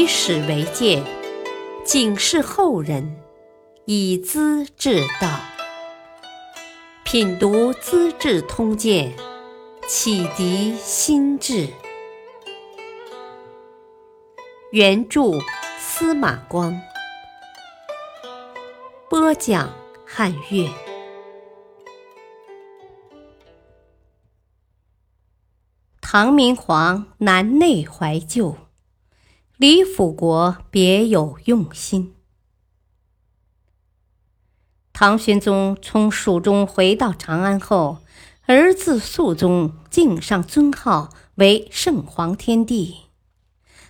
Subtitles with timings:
[0.00, 1.04] 以史为鉴，
[1.84, 3.20] 警示后人，
[3.84, 5.28] 以资治道。
[7.04, 9.12] 品读《资治通鉴》，
[9.86, 11.68] 启迪心智。
[14.72, 15.38] 原著
[15.78, 16.80] 司马光，
[19.10, 19.70] 播讲
[20.06, 20.66] 汉乐。
[26.00, 28.56] 唐明皇南内怀旧，
[29.60, 32.14] 李辅国别有用心。
[34.94, 37.98] 唐玄宗从蜀中回到长安后，
[38.46, 43.00] 儿子肃宗敬上尊号为圣皇天帝。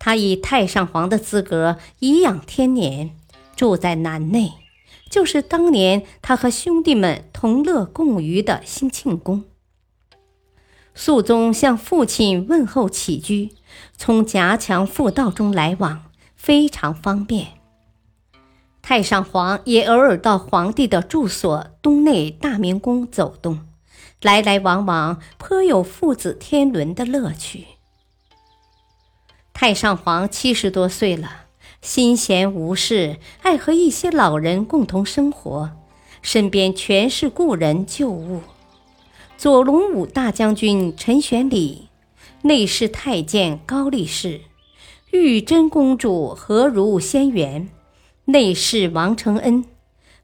[0.00, 3.16] 他以太上皇的资格颐养天年，
[3.54, 4.54] 住在南内，
[5.08, 9.44] 就是当年他和兄弟们同乐共娱的兴庆宫。
[10.94, 13.50] 肃宗向父亲问候起居，
[13.96, 16.04] 从夹墙复道中来往，
[16.36, 17.48] 非常方便。
[18.82, 23.60] 太上皇也偶尔到皇帝的住所东内大明宫走动，
[24.20, 27.66] 来来往往，颇有父子天伦的乐趣。
[29.54, 31.44] 太上皇七十多岁了，
[31.80, 35.70] 心闲无事，爱和一些老人共同生活，
[36.20, 38.42] 身边全是故人旧物。
[39.42, 41.88] 左龙武大将军陈玄礼，
[42.42, 44.42] 内侍太监高力士，
[45.10, 47.68] 玉真公主何如仙缘。
[48.26, 49.64] 内侍王承恩、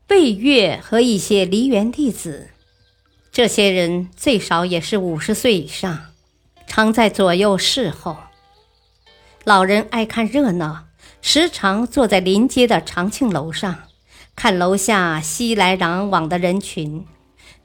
[0.09, 2.51] 魏越和一些梨园弟子，
[3.33, 5.99] 这些人最少也是五十岁以上，
[6.69, 8.19] 常在左右侍候。
[9.43, 10.85] 老人爱看热闹，
[11.21, 13.79] 时常坐在临街的长庆楼上，
[14.37, 17.05] 看楼下熙来攘往的人群。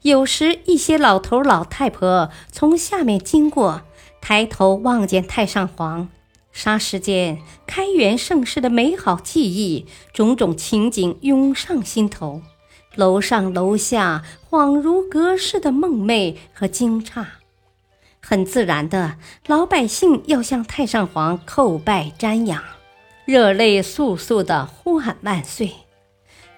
[0.04, 3.80] 有时，一些老头老太婆从下面经过，
[4.20, 6.10] 抬头望见太上皇。
[6.54, 12.42] 霎时间，开元盛世的美好记忆，种种情景涌上心头，
[12.94, 17.24] 楼上楼下恍如隔世的梦寐和惊诧。
[18.20, 19.16] 很自然的，
[19.46, 22.62] 老百姓要向太上皇叩拜瞻仰，
[23.24, 25.72] 热泪簌簌的呼喊万岁。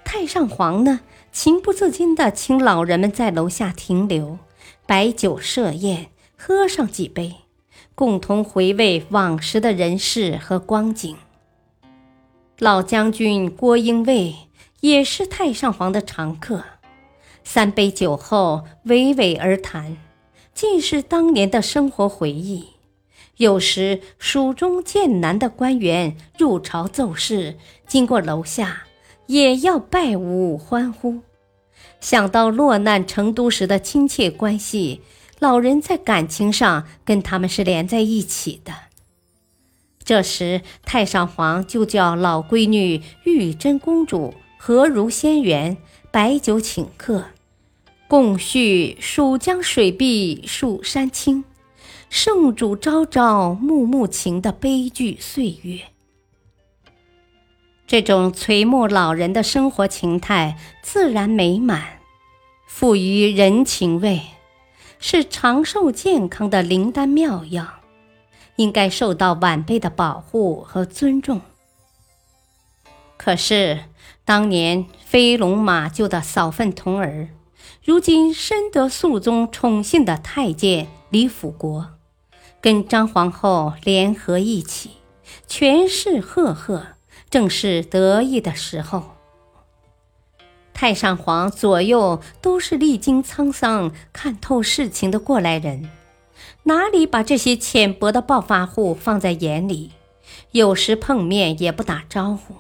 [0.05, 1.01] 太上皇呢，
[1.39, 4.39] 情不自禁地请老人们在楼下停留，
[4.87, 7.35] 摆酒设宴，喝上几杯。
[7.95, 11.15] 共同回味往时的人事和光景。
[12.59, 14.35] 老将军郭英卫
[14.81, 16.65] 也是太上皇的常客，
[17.45, 19.99] 三杯酒后娓娓而谈，
[20.55, 22.69] 尽是当年的生活回忆。
[23.37, 28.86] 有时蜀中剑南的官员入朝奏事，经过楼下，
[29.27, 31.21] 也要拜舞欢呼。
[32.01, 35.03] 想到落难成都时的亲切关系。
[35.39, 38.73] 老人在感情上跟他们是连在一起的。
[40.03, 45.77] 这时，太上皇就叫老闺女玉真公主何如仙缘
[46.11, 47.25] 摆酒请客，
[48.09, 51.45] 共叙蜀江水碧树山青，
[52.09, 55.81] 圣主朝朝暮暮情的悲剧岁月。
[57.87, 62.01] 这种垂暮老人的生活情态自然美满，
[62.67, 64.21] 富于人情味。
[64.99, 67.67] 是长寿健康的灵丹妙药，
[68.57, 71.43] 应该受到晚辈的保护和尊重。
[73.17, 73.81] 可是，
[74.25, 77.29] 当年飞龙马厩的扫粪童儿，
[77.85, 81.91] 如今深得肃宗宠幸的太监李辅国，
[82.61, 84.93] 跟张皇后联合一起，
[85.47, 86.87] 权势赫赫，
[87.37, 89.15] 正是得意的时候。
[90.73, 95.91] 太上皇左右都是历经沧桑、看透事情的过来人，
[96.63, 99.91] 哪里把这些浅薄的暴发户放在眼里？
[100.53, 102.55] 有时碰面也不打招呼。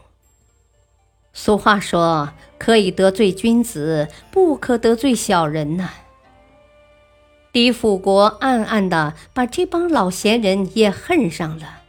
[1.32, 5.88] 俗话说：“可以得罪君子，不可得罪小人。”呐。
[7.52, 11.84] 李辅国暗暗的把这帮老闲人也恨上了。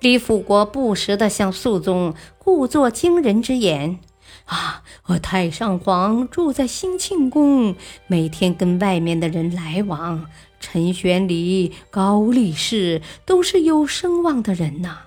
[0.00, 3.98] 李辅国不时地向肃宗故作惊人之言。
[4.46, 4.82] 啊！
[5.06, 7.74] 我太上皇住在兴庆宫，
[8.06, 10.26] 每天跟外面的人来往。
[10.60, 14.98] 陈玄礼、高力士都是有声望的人呐，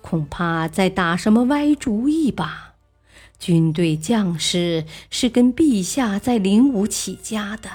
[0.00, 2.74] 恐怕在打什么歪主意吧？
[3.38, 7.68] 军队将士是跟陛下在灵武起家的，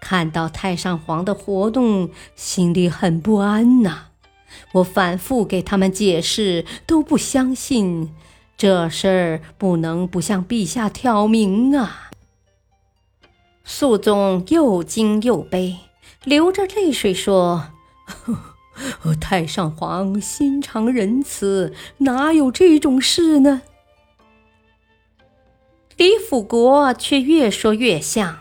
[0.00, 4.06] 看到太上皇的活动，心里很不安呐。
[4.72, 8.14] 我反复给他们解释，都不相信。
[8.56, 12.10] 这事儿不能不向陛下挑明啊！
[13.64, 15.78] 肃宗又惊又悲，
[16.22, 17.72] 流着泪水说
[19.20, 23.62] ：“太上皇心肠仁慈，哪有这种事呢？
[25.96, 28.38] 李辅国却越说越像。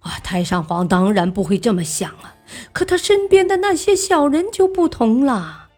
[0.00, 2.36] 啊，太上皇当然不会这么想啊！
[2.72, 5.68] 可他身边的那些小人就不同了。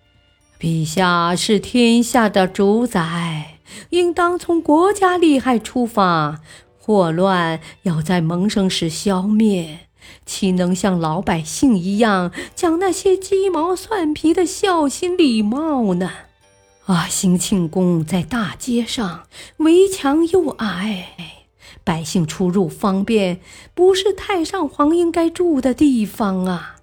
[0.61, 3.59] 陛下是天下的主宰，
[3.91, 6.41] 应当从国家利害出发，
[6.79, 9.81] 祸乱要在萌生时消灭，
[10.25, 16.11] 岂能像老百姓一样讲那些鸡毛蒜皮的孝心礼貌呢？
[16.87, 19.25] 啊，兴庆宫在大街上，
[19.59, 21.44] 围墙又矮。
[21.85, 23.41] 百姓出入方便，
[23.75, 26.77] 不是太上皇应该住的地方啊！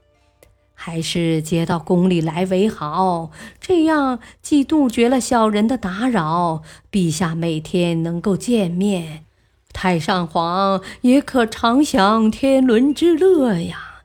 [0.74, 9.26] 还是接到宫里来为好，这样既杜绝了小人的打扰，陛下每天能够见面，
[9.74, 14.04] 太上皇也可常享天伦之乐呀，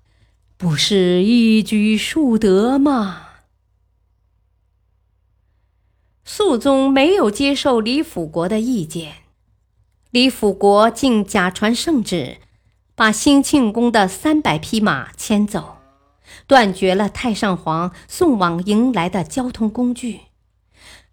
[0.58, 3.22] 不是一举数得吗？
[6.25, 9.25] 肃宗没有接受李辅国的意见。
[10.16, 12.38] 李辅国竟假传圣旨，
[12.94, 15.76] 把兴庆宫的三百匹马牵走，
[16.46, 20.20] 断绝了太上皇送往迎来的交通工具。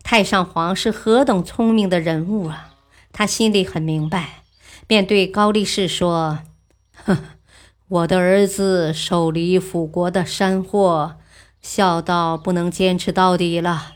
[0.04, 2.76] 太上皇是何等聪明的人物啊！
[3.12, 4.44] 他心里很明白，
[4.88, 6.40] 便对高力士说
[7.04, 7.18] ：“哼，
[7.90, 11.18] 我的儿子受李辅国的山货，
[11.62, 13.96] 孝道不能坚持到底了。”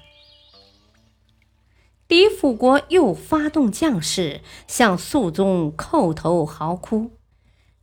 [2.07, 7.11] 李辅国又发动将士向肃宗叩头嚎哭，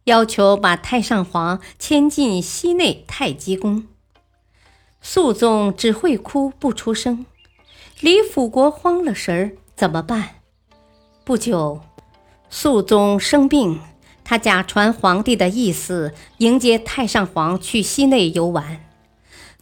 [0.04, 3.86] 要求把太上皇迁进西内太极宫。
[5.02, 7.26] 肃宗只会哭不出声。
[8.00, 10.36] 李辅国慌了神儿，怎么办？
[11.22, 11.82] 不久，
[12.48, 13.78] 肃宗生病，
[14.24, 18.83] 他假传皇帝的意思，迎接太上皇去西内游玩。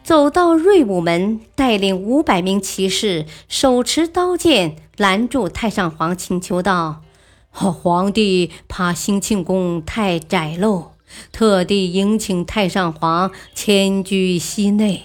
[0.05, 7.03] 走到瑞武门，带领五百名骑士，手持刀剑拦住太上皇，请求道
[7.51, 10.89] ：“皇帝怕兴庆宫太窄陋，
[11.31, 15.05] 特地迎请太上皇迁居西内。”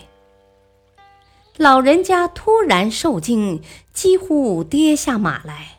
[1.58, 3.62] 老人家突然受惊，
[3.94, 5.78] 几乎跌下马来。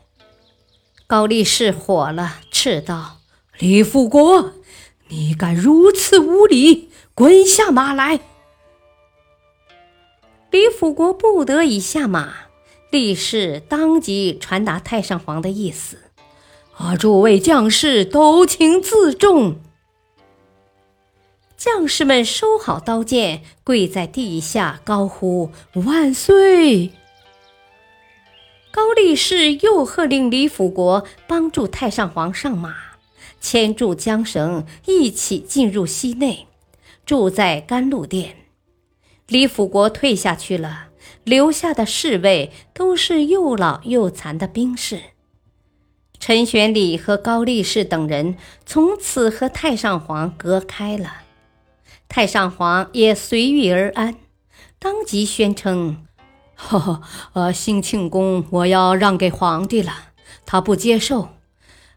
[1.07, 3.17] 高力士火了，斥道
[3.59, 4.53] ：“李富国，
[5.09, 6.89] 你敢如此无礼！
[7.13, 8.21] 滚下马来！”
[10.51, 12.33] 李辅国不得已下马，
[12.89, 15.97] 力士当即传达太上皇的意思
[16.75, 19.57] ：“啊，诸位将士都请自重。”
[21.55, 25.51] 将士们收好刀剑，跪在地下高呼
[25.85, 26.93] ：“万岁！”
[28.71, 32.73] 高力士又喝令李辅国帮助太上皇上马，
[33.39, 36.47] 牵住缰绳，一起进入西内，
[37.05, 38.38] 住在甘露殿。
[39.29, 40.87] 李辅国退下去了，
[41.23, 44.99] 留下的侍卫都是又老又残的兵士。
[46.19, 48.35] 陈玄礼和高力士等人
[48.65, 51.21] 从此和太上皇隔开了，
[52.07, 54.15] 太上皇也随遇而安，
[54.79, 56.07] 当即宣称
[56.57, 57.01] ：“呵呵，
[57.33, 59.93] 呃，兴庆宫我要让给皇帝了，
[60.45, 61.29] 他不接受。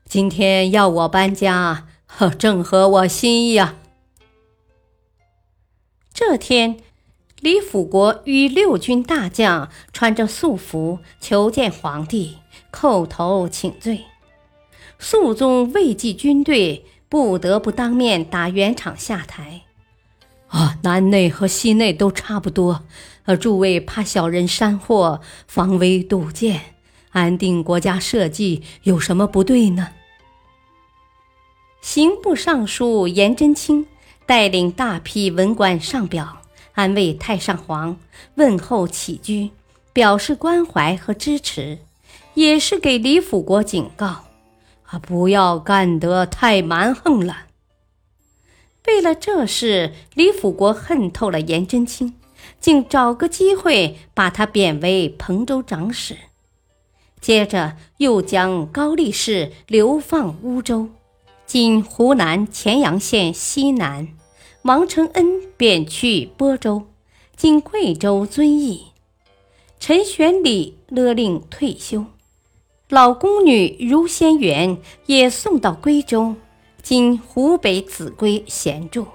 [0.05, 3.79] 今天要我搬家，呵，正合我心意啊。”
[6.13, 6.77] 这天。
[7.43, 12.37] 李辅国与六军大将穿着素服求见皇帝，
[12.71, 14.05] 叩头请罪。
[15.01, 19.63] 肃宗畏惧军队，不得不当面打圆场下台。
[20.47, 22.85] 啊，南内和西内都差不多。
[23.25, 26.61] 呃诸位怕小人山祸，防微杜渐，
[27.11, 29.89] 安定国家社稷，有什么不对呢？
[31.81, 33.85] 刑部尚书颜真卿
[34.27, 36.42] 带领大批文官上表。
[36.75, 37.99] 安慰太上皇，
[38.37, 39.51] 问候起居，
[39.93, 41.79] 表示关怀和支持，
[42.35, 44.25] 也是给李辅国警告：
[44.87, 47.47] 啊，不要干得太蛮横了。
[48.87, 52.15] 为了这事，李辅国恨透了颜真卿，
[52.59, 56.17] 竟找个机会把他贬为彭州长史，
[57.21, 60.89] 接着又将高力士流放乌州
[61.47, 64.09] （今湖南乾阳县西南）。
[64.63, 66.85] 王承恩便去播州，
[67.35, 68.87] 经贵州遵义。
[69.81, 72.05] 陈玄礼勒令退休，
[72.89, 76.37] 老宫女如仙媛也送到归州，
[76.81, 79.09] 今湖北秭归闲住。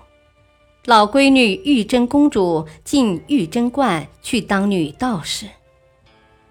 [0.83, 5.47] 老闺女玉贞公主进玉贞观去当女道士。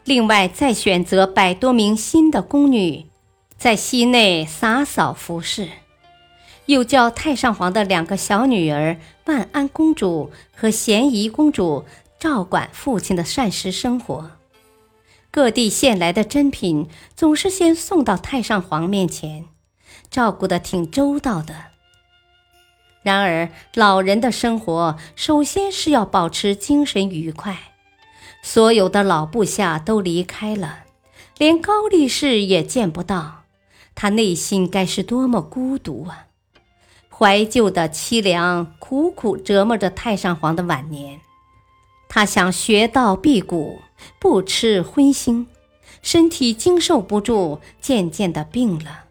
[0.04, 3.04] 另外再选择百多名新的宫女，
[3.58, 5.68] 在西内洒扫服饰。
[6.66, 11.84] 又叫太上皇的两个小女儿万安公主和咸宜公主
[12.18, 14.32] 照管父亲的膳食生活。
[15.30, 19.44] 各地献来的珍品总是先送到太上皇面前，
[20.10, 21.54] 照顾的挺周到的。
[23.02, 27.56] 然而，老人的生活首先是要保持精神愉快。
[28.42, 30.84] 所有的老部下都离开了，
[31.36, 33.42] 连高力士也见不到，
[33.94, 36.25] 他内心该是多么孤独啊！
[37.18, 41.18] 怀旧的凄凉，苦苦折磨着太上皇的晚年。
[42.10, 43.80] 他想学道辟谷，
[44.18, 45.46] 不吃荤腥，
[46.02, 49.04] 身体经受不住，渐渐的病了。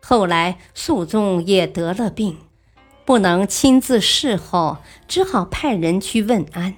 [0.00, 2.38] 后来肃宗也得了病，
[3.04, 6.74] 不能亲自侍候，只好派人去问安。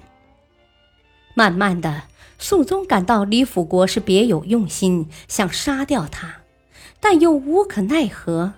[1.33, 2.03] 慢慢的，
[2.37, 6.41] 肃宗感到李辅国是别有用心，想杀掉他，
[6.99, 8.53] 但又无可奈何。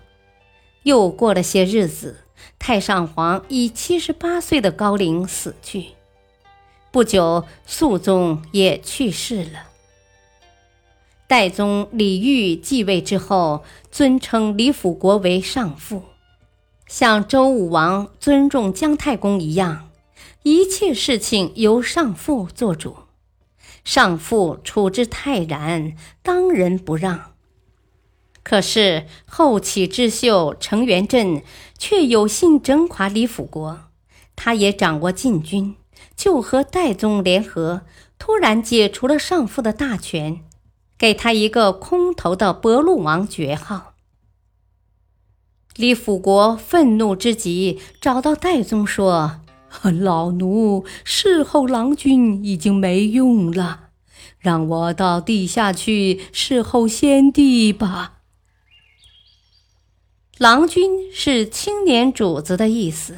[0.84, 2.18] 又过了些日子，
[2.60, 5.88] 太上皇以七十八岁的高龄死去。
[6.92, 9.68] 不久，肃宗也去世了。
[11.26, 16.04] 代宗李煜继位之后，尊称李辅国为上父，
[16.86, 19.90] 像周武王尊重姜太公一样，
[20.44, 22.98] 一切事情由上父做主。
[23.84, 27.33] 上父处之泰然，当仁不让。
[28.44, 31.42] 可是后起之秀程元振
[31.78, 33.80] 却有心整垮李辅国，
[34.36, 35.76] 他也掌握禁军，
[36.16, 37.84] 就和代宗联合，
[38.20, 40.42] 突然解除了上父的大权，
[40.98, 43.94] 给他一个空头的博陆王爵号。
[45.76, 49.40] 李辅国愤怒之极，找到代宗说
[50.02, 53.86] ：“老奴侍候郎君已经没用了，
[54.38, 58.20] 让我到地下去侍候先帝吧。”
[60.40, 63.16] 郎君是青年主子的意思。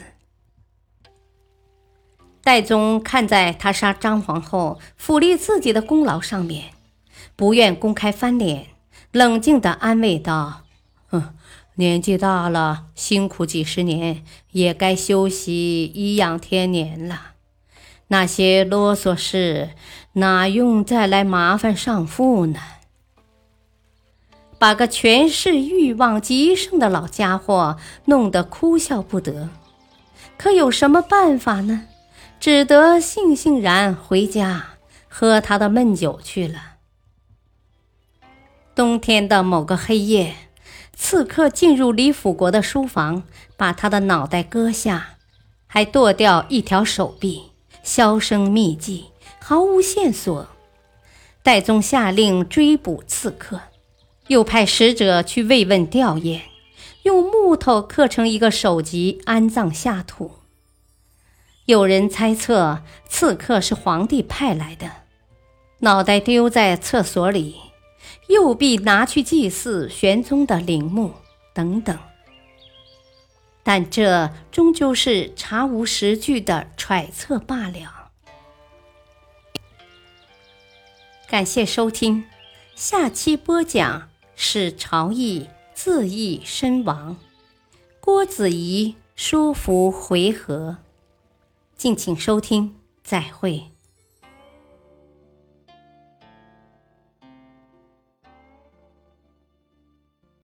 [2.44, 6.72] 戴宗看在他杀张皇后、抚立自己的功劳上面，
[7.38, 8.68] 不愿公开翻脸，
[9.14, 10.64] 冷静地安慰道
[11.08, 11.34] ：“哼，
[11.76, 17.32] 年纪大了，辛苦几十年，也该休息颐养天年了。
[18.10, 19.70] 那些啰嗦事，
[20.14, 22.60] 哪用再来麻烦上父呢？”
[24.66, 29.50] 把个权势欲望极盛的老家伙弄得哭笑不得，
[30.40, 31.84] 可有什么办法呢？
[32.40, 34.70] 只得悻悻然回家
[35.08, 36.78] 喝他的闷酒去了。
[38.74, 40.34] 冬天的某个黑夜，
[40.96, 43.22] 刺客进入李辅国的书房，
[43.56, 45.18] 把他的脑袋割下，
[45.68, 47.52] 还剁掉一条手臂，
[47.84, 50.48] 销声匿迹，毫无线索。
[51.44, 53.62] 代宗下令追捕刺客。
[54.27, 56.41] 又派使者去慰问吊唁，
[57.03, 60.39] 用木头刻成一个首级安葬下土。
[61.65, 64.91] 有人猜测刺客是皇帝派来的，
[65.79, 67.55] 脑袋丢在厕所里，
[68.27, 71.13] 右臂拿去祭祀玄宗的陵墓
[71.53, 71.98] 等等。
[73.63, 78.12] 但这终究是查无实据的揣测罢了。
[81.27, 82.25] 感谢收听，
[82.75, 84.10] 下期播讲。
[84.36, 87.18] 使朝议自缢身亡，
[88.00, 90.77] 郭子仪说服回纥。
[91.77, 93.75] 敬请收听，再会。